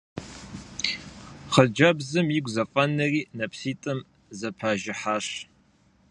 Хъыджэбзым 1.53 2.27
игу 2.37 2.51
зэфӏэнэри 2.55 3.21
и 3.25 3.27
нэпситӏым 3.37 3.99
зэпажыхьащ. 4.39 5.27